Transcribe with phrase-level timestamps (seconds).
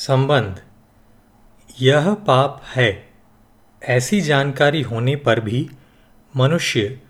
[0.00, 0.62] संबंध।
[1.80, 3.08] यह पाप है।
[3.82, 5.70] ऐसी जानकारी होने पर भी
[6.36, 7.00] मनुष्य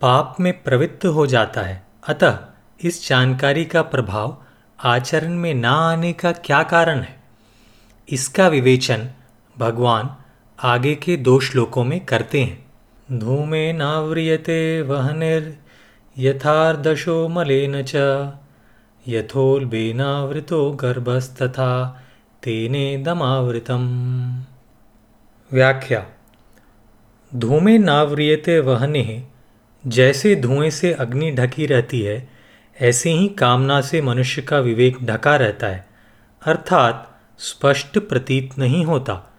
[0.00, 2.38] पाप में प्रवृत्त हो जाता है। अतः
[2.84, 4.42] इस जानकारी का प्रभाव
[4.84, 7.22] आचरण में ना आने का क्या कारण है?
[8.08, 9.10] इसका विवेचन
[9.58, 10.16] भगवान
[10.62, 12.66] आगे के दो श्लोकों में करते हैं।
[13.18, 15.58] धूमे नाव्रियते वहनिर
[16.18, 17.94] यथार्दशो मलेन च।
[19.08, 22.02] यथोल्बेनावृतो गर्भस्तथा।
[22.42, 24.44] तेने दमावृतम
[25.52, 26.06] व्याख्या।
[27.34, 29.26] धूमे नाव्रियते वहने,
[29.86, 32.28] जैसे धुएँ से अग्नि ढकी रहती है,
[32.80, 35.86] ऐसे ही कामना से मनुष्य का विवेक ढका रहता है।
[36.46, 39.34] अर्थात, स्पष्ट प्रतीत नहीं होता।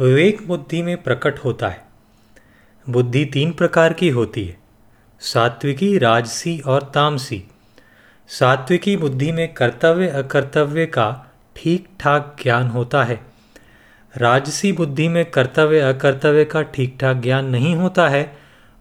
[0.00, 1.84] विवेक बुद्धि में प्रकट होता है।
[2.90, 4.58] बुद्धि तीन प्रकार की होती है।
[5.20, 7.44] सात्विकी, राजसी और तामसी।
[8.28, 11.24] सात्विकी बुद्धि में कर्तव्य अकर्तव्य का
[11.58, 13.20] ठीक ठाक ज्ञान होता है।
[14.16, 18.38] राजसी बुद्धि में कर्तव्य अकर्तव्य का ठीक ठाक ज्ञान नहीं होता है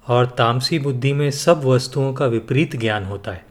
[0.08, 3.46] और तामसी बुद्धि में सब वस्तुओं का विपरीत ज्ञान होता है।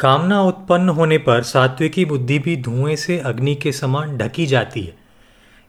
[0.00, 4.96] कामना उत्पन्न होने पर सात्विकी बुद्धि भी धुएँ से अग्नि के समान ढकी जाती है।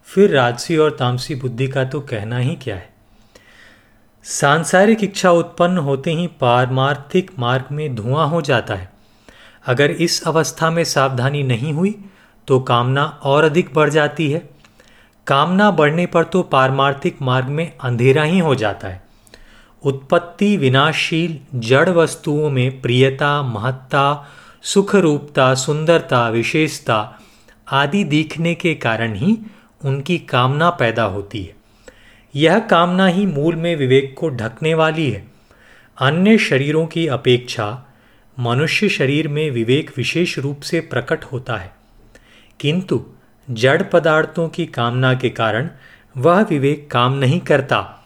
[0.04, 2.94] फिर राजसी और तामसी बुद्धि का तो कहना ही क्या है?
[4.24, 8.93] सांसारिक इच्छा उत्पन्न होते ही पारमार्थिक मार्ग में धुआँ हो जाता है।
[9.66, 11.96] अगर इस अवस्था में सावधानी नहीं हुई
[12.48, 14.50] तो कामना और अधिक बढ़ जाती है।
[15.28, 19.04] कामना बढ़ने पर तो पारमार्थिक मार्ग में अंधेरा ही हो जाता है।
[19.84, 24.28] उत्पत्ति विनाशशील जड़ वस्तुओं में प्रियता, महत्ता
[24.62, 27.20] सुख रूपता सुंदरता, विशेषता
[27.72, 29.38] आदि दिखने के कारण ही
[29.86, 31.56] उनकी कामना पैदा होती है।
[32.36, 35.28] यह कामना ही मूल में विवेक को ढकने वाली है।
[35.98, 37.93] अन्य शरीरों की अपेक्षा
[38.40, 41.74] मनुष्य शरीर में विवेक विशेष रूप से प्रकट होता है।
[42.60, 43.06] किंतु
[43.50, 45.70] जड़ पदार्थों की कामना के कारण
[46.18, 48.06] वह विवेक काम नहीं करता।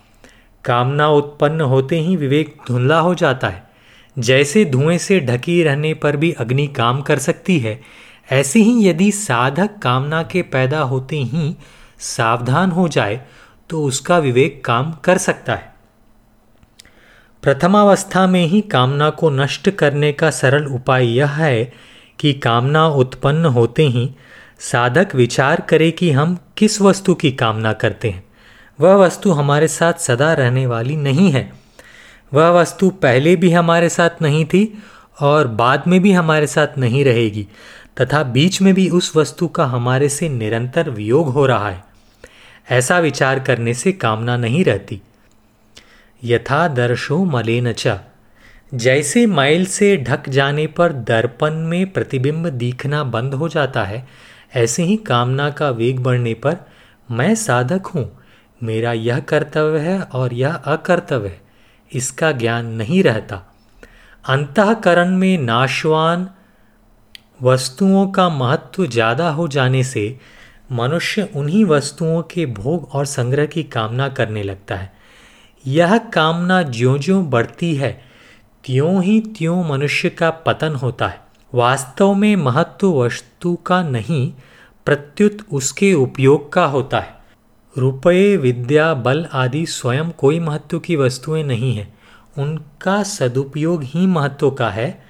[0.65, 3.69] कामना उत्पन्न होते ही विवेक धुंधला हो जाता है।
[4.19, 7.81] जैसे धुएँ से ढकी रहने पर भी अग्नि काम कर सकती है,
[8.31, 11.55] ऐसे ही यदि साधक कामना के पैदा होते ही
[11.99, 13.21] सावधान हो जाए
[13.69, 15.76] तो उसका विवेक काम कर सकता है।
[17.41, 21.73] प्रथमावस्था में ही कामना को नष्ट करने का सरल उपाय यह है
[22.19, 24.11] कि कामना उत्पन्न होते ही
[24.59, 28.23] साधक विचार करे कि हम किस वस्तु की कामना करते हैं।
[28.79, 31.53] वह वस्तु हमारे साथ सदा रहने वाली नहीं है।
[32.33, 34.83] वह वस्तु पहले भी हमारे साथ नहीं थी
[35.21, 37.47] और बाद में भी हमारे साथ नहीं रहेगी
[38.01, 41.83] तथा बीच में भी उस वस्तु का हमारे से निरंतर वियोग हो रहा है।
[42.71, 45.01] ऐसा विचार करने से कामना नहीं रहती।
[46.21, 47.97] यथा दर्शो मलेन च।
[48.71, 54.07] जैसे मैल से ढक जाने पर दर्पण में प्रतिबिंब दिखना बंद हो जाता है,
[54.55, 56.57] ऐसे ही कामना का वेग बढ़ने पर
[57.11, 58.09] मैं साधक हूँ।
[58.61, 61.41] मेरा यह कर्तव्य है और यह अकर्तव्य है।
[61.91, 63.35] इसका ज्ञान नहीं रहता।
[64.25, 66.27] अंतकरण में नाशवान
[67.43, 70.03] वस्तुओं का महत्व ज़्यादा हो जाने से
[70.71, 74.91] मनुष्य उन्हीं वस्तुओं के भोग और संग्रह की कामना करने लगता है।
[75.67, 78.01] यह कामना ज्यो ज्यों बढ़ती है,
[78.65, 81.21] त्यों ही त्यों मनुष्य का पतन होता है।
[81.53, 84.33] वास्तव में महत्व वस्तु का नहीं,
[84.85, 87.17] प्रत्युत उसके उपयोग का होता है।
[87.77, 91.97] रुपये, विद्या, बल आदि स्वयं कोई महत्व की वस्तुएँ नहीं हैं।
[92.37, 95.03] उनका सदुपयोग ही महत्व का है।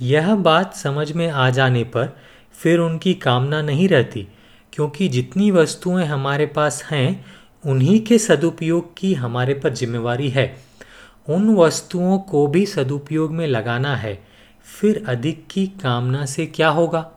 [0.00, 2.16] यह बात समझ में आ जाने पर
[2.52, 4.28] फिर उनकी कामना नहीं रहती,
[4.72, 7.24] क्योंकि जितनी वस्तुएँ हमारे पास हैं
[7.66, 10.56] उन्हीं के सदुपयोग की हमारे पर जिम्मेवारी है।
[11.28, 14.24] उन वस्तुओं को भी सदुपयोग में लगाना है।
[14.80, 17.10] फिर अधिक की कामना से क्या होगा?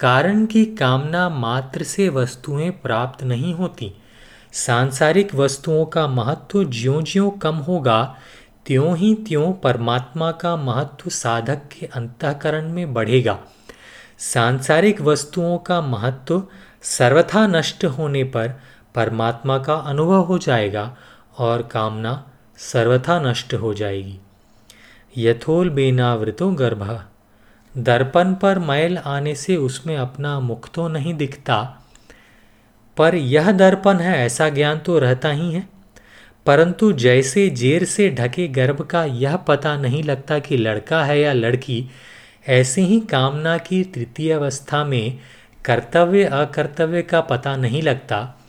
[0.00, 3.92] कारण की कामना मात्र से वस्तुएँ प्राप्त नहीं होती।
[4.52, 8.16] सांसारिक वस्तुओं का महत्व ज्यों ज्यों कम होगा
[8.66, 13.38] त्यों ही त्यों परमात्मा का महत्व साधक के अंतकरण में बढ़ेगा।
[14.18, 16.42] सांसारिक वस्तुओं का महत्व
[16.82, 18.60] सर्वथा नष्ट होने पर
[18.94, 20.96] परमात्मा का अनुभव हो जाएगा
[21.38, 22.26] और कामना
[22.58, 24.18] सर्वथा नष्ट हो जाएगी।
[25.16, 27.04] यथोल बेनावृतो गर्भ।
[27.78, 31.78] दर्पण पर मैल आने से उसमें अपना मुख तो नहीं दिखता,
[32.96, 35.68] पर यह दर्पण है, ऐसा ज्ञान तो रहता ही है।
[36.46, 41.32] परंतु जैसे जेर से ढके गर्भ का यह पता नहीं लगता कि लड़का है या
[41.32, 41.90] लड़की,
[42.48, 45.18] ऐसे ही कामना की तृतीय अवस्था में
[45.64, 48.41] कर्तव्य अकर्तव्य का पता नहीं लगता।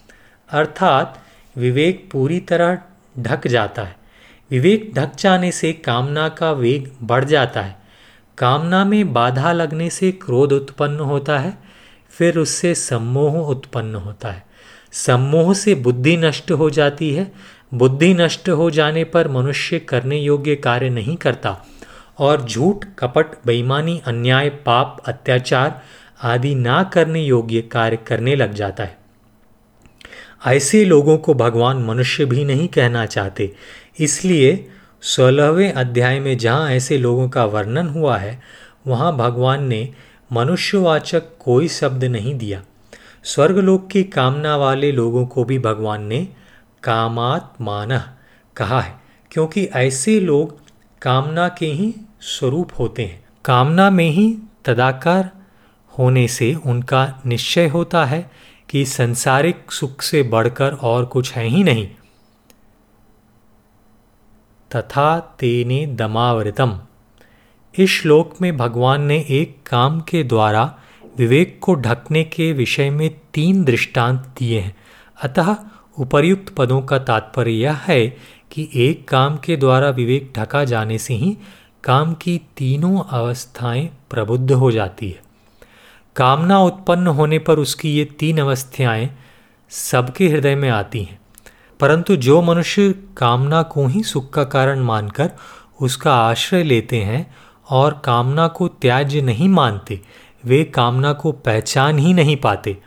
[0.54, 1.20] अर्थात
[1.58, 2.78] विवेक पूरी तरह
[3.20, 3.96] ढक जाता है।
[4.52, 7.76] विवेक ढक जाने से कामना का वेग बढ़ जाता है।
[8.38, 11.58] कामना में बाधा लगने से क्रोध उत्पन्न होता है,
[12.10, 14.46] फिर उससे सम्मोह उत्पन्न होता है।
[14.92, 17.32] सम्मोह से बुद्धि नष्ट हो जाती है।
[17.74, 21.58] बुद्धि नष्ट हो जाने पर मनुष्य करने योग्य कार्य नहीं करता
[22.20, 25.82] और झूठ, कपट, बेईमानी, अन्याय, पाप, अत्याचार
[26.24, 29.03] आदि ना करने योग्य कार्य करने लग जाता है।
[30.44, 33.54] ऐसे लोगों को भगवान मनुष्य भी नहीं कहना चाहते।
[34.00, 34.70] इसलिए
[35.02, 38.42] सोलहवें अध्याय में जहाँ ऐसे लोगों का वर्णन हुआ है,
[38.88, 39.90] वहाँ भगवान ने
[40.32, 42.62] मनुष्यवाचक कोई शब्द नहीं दिया।
[43.24, 46.28] स्वर्गलोक की कामना वाले लोगों को भी भगवान ने
[46.84, 47.98] कामात्मान
[48.56, 48.96] कहा है,
[49.32, 50.58] क्योंकि ऐसे लोग
[51.02, 55.30] कामना के ही स्वरूप होते हैं। कामना में ही तदाकार
[56.00, 58.32] होने से उनका निश्चय होता है
[58.74, 61.88] कि संसारिक सुख से बढ़कर और कुछ है ही नहीं।
[64.76, 66.80] तथा तेने दमावृतम।
[67.78, 70.80] इस श्लोक में भगवान ने एक काम के द्वारा
[71.18, 74.76] विवेक को ढकने के विषय में तीन दृष्टांत दिए हैं।
[75.24, 75.56] अतः
[76.00, 78.18] उपर्युक्त पदों का तात्पर्य यह है
[78.52, 81.38] कि एक काम के द्वारा विवेक ढका जाने से ही
[81.84, 85.33] काम की तीनों अवस्थाएँ प्रबुद्ध हो जाती है।
[86.16, 89.10] कामना उत्पन्न होने पर उसकी ये तीन अवस्थाएँ
[89.70, 91.20] सबके हृदय में आती हैं।
[91.80, 95.32] परंतु जो मनुष्य कामना को ही सुख का कारण मानकर
[95.82, 97.36] उसका आश्रय लेते हैं
[97.70, 100.02] और कामना को त्याज्य नहीं मानते,
[100.46, 102.78] वे कामना को पहचान ही नहीं पाते।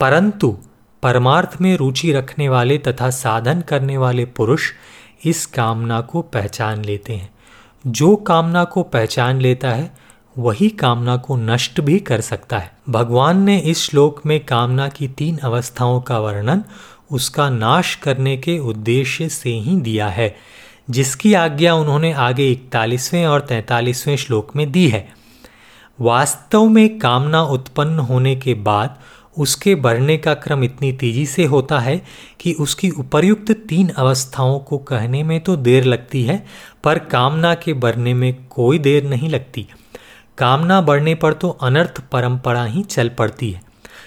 [0.00, 0.58] परंतु
[1.02, 4.72] परमार्थ में रुचि रखने वाले तथा साधन करने वाले पुरुष
[5.24, 7.34] इस कामना को पहचान लेते हैं।
[7.86, 10.03] जो कामना को पहचान लेता है
[10.38, 15.08] वही कामना को नष्ट भी कर सकता है। भगवान ने इस श्लोक में कामना की
[15.08, 16.62] तीन अवस्थाओं का वर्णन
[17.10, 20.34] उसका नाश करने के उद्देश्य से ही दिया है,
[20.90, 25.08] जिसकी आज्ञा उन्होंने आगे इकतालीसवें और तैंतालीसवें श्लोक में दी है।
[26.00, 28.98] वास्तव में कामना उत्पन्न होने के बाद
[29.36, 31.96] उसके बढ़ने का क्रम इतनी तेज़ी से होता है
[32.40, 36.44] कि उसकी उपर्युक्त तीन अवस्थाओं को कहने में तो देर लगती है,
[36.84, 39.66] पर कामना के बढ़ने में कोई देर नहीं लगती।
[40.38, 43.62] कामना बढ़ने पर तो अनर्थ परंपरा ही चल पड़ती है।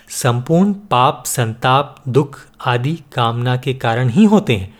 [0.10, 4.74] संपूर्ण पाप, संताप, दुख आदि कामना के कारण ही होते हैं।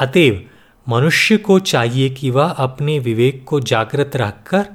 [0.00, 0.42] अतएव
[0.86, 4.66] मनुष्य को चाहिए कि वह अपने विवेक को जागृत रखकर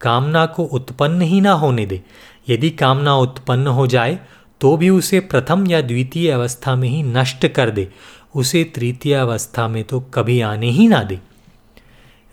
[0.00, 2.02] कामना को उत्पन्न ही ना होने दे।
[2.48, 4.18] यदि कामना उत्पन्न हो जाए
[4.60, 7.90] तो भी उसे प्रथम या द्वितीय अवस्था में ही नष्ट कर दे।
[8.34, 11.20] उसे तृतीय अवस्था में तो कभी आने ही ना दे।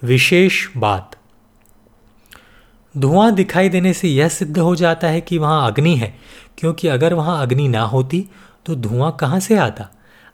[0.01, 1.15] विशेष बात
[2.95, 6.15] धुआँ दिखाई देने से यह सिद्ध हो जाता है कि वहाँ अग्नि है,
[6.57, 8.25] क्योंकि अगर वहाँ अग्नि ना होती
[8.65, 9.89] तो धुआँ कहाँ से आता?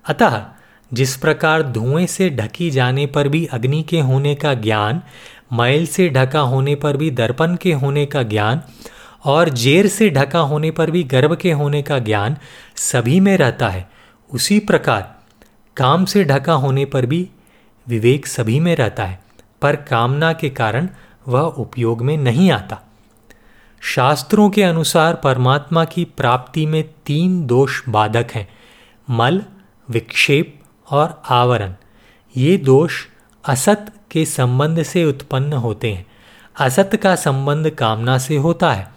[0.05, 0.45] अतः,
[0.93, 5.01] जिस प्रकार धुएँ से ढकी जाने पर भी अग्नि के होने का ज्ञान,
[5.53, 8.61] मैल से ढका होने पर भी दर्पण के होने का ज्ञान,
[9.25, 12.37] और जेर से ढका होने पर भी गर्भ के होने का ज्ञान
[12.75, 13.89] सभी में रहता है,
[14.29, 15.15] उसी प्रकार
[15.77, 17.29] काम से ढका होने पर भी
[17.87, 19.19] विवेक सभी में रहता है।
[19.61, 20.89] पर कामना के कारण
[21.27, 22.81] वह उपयोग में नहीं आता।
[23.81, 28.47] शास्त्रों के अनुसार परमात्मा की प्राप्ति में तीन दोष बाधक हैं,
[29.09, 29.43] मल,
[29.89, 31.73] विक्षेप और आवरण।
[32.37, 33.05] ये दोष
[33.45, 36.05] असत के संबंध से उत्पन्न होते हैं।
[36.59, 38.87] असत का संबंध कामना से होता है।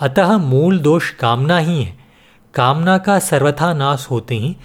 [0.00, 1.98] अतः मूल दोष कामना ही है।
[2.54, 4.56] कामना का सर्वथा नाश होते ही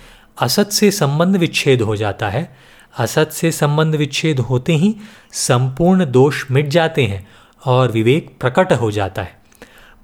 [0.41, 2.57] असत से संबंध विच्छेद हो जाता है।
[2.97, 4.95] असत से संबंध विच्छेद होते ही
[5.31, 7.27] संपूर्ण दोष मिट जाते हैं
[7.65, 9.41] और विवेक प्रकट हो जाता है।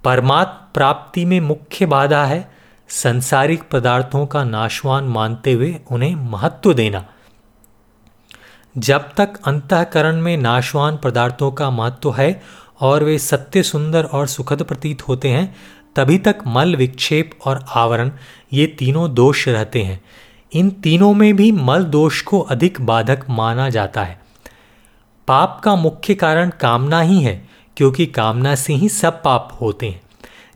[0.04, 2.52] परमात्म प्राप्ति में मुख्य बाधा है
[2.90, 7.06] संसारिक पदार्थों का नाशवान मानते हुए उन्हें महत्व देना।
[8.78, 12.44] जब तक अंतकरण में नाशवान पदार्थों का महत्व है
[12.82, 15.56] और वे सत्य, सुंदर और सुखद प्रतीत होते हैं,
[15.96, 18.12] तभी तक मल, विक्षेप और आवरण
[18.54, 20.04] ये तीनों दोष रहते हैं।
[20.52, 24.20] इन तीनों में भी मल दोष को अधिक बाधक माना जाता है।
[25.28, 30.02] पाप का मुख्य कारण कामना ही है, क्योंकि कामना से ही सब पाप होते हैं।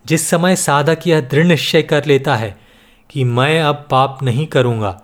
[0.05, 2.57] जिस समय साधक यह दृढ़ निश्चय कर लेता है
[3.09, 5.01] कि मैं अब पाप नहीं करूँगा,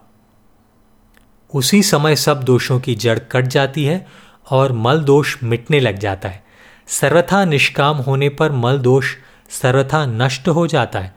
[1.53, 4.05] उसी समय सब दोषों की जड़ कट जाती है
[4.49, 6.43] और मल दोष मिटने लग जाता है।
[6.87, 9.15] सर्वथा निष्काम होने पर मल दोष
[9.51, 11.16] सर्वथा नष्ट हो जाता है।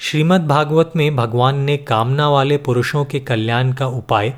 [0.00, 4.32] श्रीमद् भागवत में भगवान ने कामना वाले पुरुषों के कल्याण का उपाय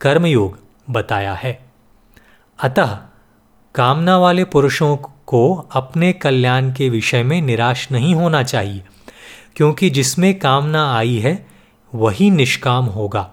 [0.00, 0.58] कर्मयोग
[0.90, 1.52] बताया है।
[2.58, 2.94] अतः
[3.74, 4.96] कामना वाले पुरुषों
[5.26, 8.84] को अपने कल्याण के विषय में निराश नहीं होना चाहिए,
[9.56, 11.34] क्योंकि जिसमें कामना आई है,
[11.92, 13.30] वही निष्काम होगा।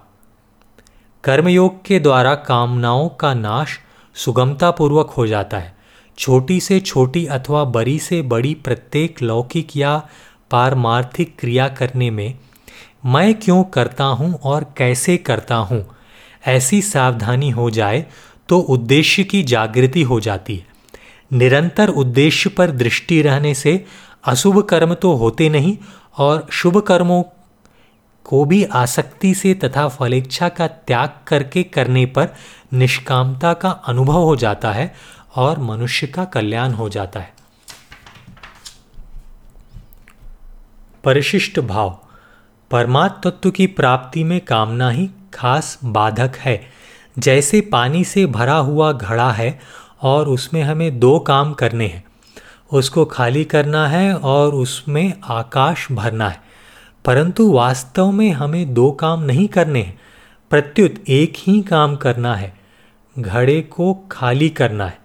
[1.24, 3.77] कर्मयोग के द्वारा कामनाओं का नाश
[4.15, 5.75] सुगमतापूर्वक हो जाता है।
[6.18, 10.01] छोटी से छोटी अथवा बड़ी से बड़ी प्रत्येक लौकिक या
[10.51, 12.34] पारमार्थिक क्रिया करने में
[13.05, 15.86] मैं क्यों करता हूँ और कैसे करता हूँ?
[16.48, 18.05] ऐसी सावधानी हो जाए
[18.50, 20.65] तो उद्देश्य की जागृति हो जाती है।
[21.31, 23.86] निरंतर उद्देश्य पर दृष्टि रहने से
[24.24, 25.77] अशुभ कर्म तो होते नहीं
[26.17, 27.24] और शुभ कर्मों
[28.25, 32.29] को भी आसक्ति से तथा फलेच्छा का त्याग करके करने पर
[32.74, 34.93] निष्कामता का अनुभव हो जाता है
[35.36, 37.34] और मनुष्य का कल्याण हो जाता है।
[41.03, 42.00] परिशिष्ट भाव।
[42.72, 46.67] परमात्म तत्व की प्राप्ति में कामना ही खास बाधक है।
[47.20, 49.60] जैसे पानी से भरा हुआ घड़ा है
[50.01, 52.03] और उसमें हमें दो काम करने हैं।
[52.74, 56.41] उसको खाली करना है और उसमें आकाश भरना है।
[57.05, 60.00] परंतु वास्तव में हमें दो काम नहीं करने हैं,
[60.50, 62.53] प्रत्युत एक ही काम करना है,
[63.20, 65.00] घड़े को खाली करना है।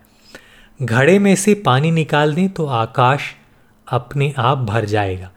[0.82, 3.20] घड़े में से पानी निकाल दें तो आकाश
[3.88, 5.30] अपने आप भर जाएगा।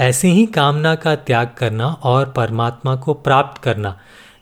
[0.00, 3.98] ऐसे ही कामना का त्याग करना और परमात्मा को प्राप्त करना,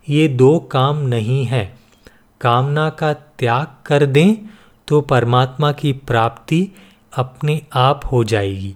[0.09, 1.65] ये दो काम नहीं है।
[2.41, 4.35] कामना का त्याग कर दें
[4.89, 6.69] तो परमात्मा की प्राप्ति
[7.13, 8.75] अपने आप हो जाएगी।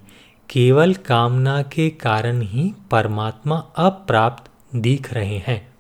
[0.50, 5.73] केवल कामना के कारण ही परमात्मा अप्राप्त दिख रहे हैं।